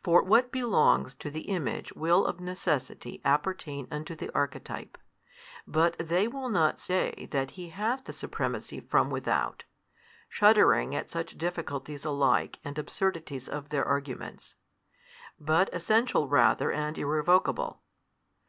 For 0.00 0.22
what 0.22 0.52
belongs 0.52 1.12
to 1.14 1.28
the 1.28 1.48
Image 1.50 1.92
will 1.94 2.24
of 2.24 2.38
necessity 2.38 3.20
appertain 3.24 3.88
unto 3.90 4.14
the 4.14 4.30
Archetype. 4.32 4.96
But 5.66 5.98
they 5.98 6.28
will 6.28 6.48
not 6.48 6.78
say 6.78 7.26
that 7.32 7.50
He 7.58 7.70
hath 7.70 8.04
the 8.04 8.12
supremacy 8.12 8.78
from 8.78 9.10
without 9.10 9.64
(shuddering 10.28 10.94
at 10.94 11.10
such 11.10 11.36
difficulties 11.36 12.04
alike 12.04 12.60
and 12.64 12.78
absurdities 12.78 13.48
of 13.48 13.70
their 13.70 13.84
arguments), 13.84 14.54
but 15.36 15.68
Essential 15.74 16.28
rather 16.28 16.70
and 16.70 16.96
irrevocable. 16.96 17.82